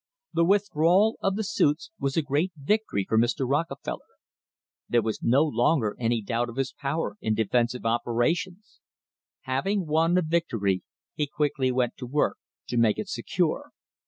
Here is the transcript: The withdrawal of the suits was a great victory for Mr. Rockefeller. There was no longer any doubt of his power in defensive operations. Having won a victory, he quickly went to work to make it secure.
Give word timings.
The 0.33 0.43
withdrawal 0.43 1.19
of 1.21 1.35
the 1.35 1.43
suits 1.43 1.91
was 1.99 2.17
a 2.17 2.23
great 2.23 2.51
victory 2.57 3.05
for 3.07 3.19
Mr. 3.19 3.47
Rockefeller. 3.47 4.15
There 4.89 5.03
was 5.03 5.21
no 5.21 5.43
longer 5.43 5.95
any 5.99 6.23
doubt 6.23 6.49
of 6.49 6.55
his 6.55 6.73
power 6.73 7.17
in 7.21 7.35
defensive 7.35 7.85
operations. 7.85 8.79
Having 9.41 9.85
won 9.85 10.17
a 10.17 10.23
victory, 10.23 10.81
he 11.13 11.27
quickly 11.27 11.71
went 11.71 11.97
to 11.97 12.07
work 12.07 12.37
to 12.69 12.77
make 12.79 12.97
it 12.97 13.09
secure. 13.09 13.73